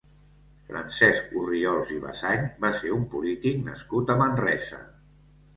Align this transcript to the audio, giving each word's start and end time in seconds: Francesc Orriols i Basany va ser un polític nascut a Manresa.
Francesc 0.69 1.35
Orriols 1.41 1.91
i 1.97 1.99
Basany 2.07 2.47
va 2.65 2.71
ser 2.79 2.95
un 2.97 3.05
polític 3.17 3.63
nascut 3.69 4.15
a 4.15 4.17
Manresa. 4.23 4.83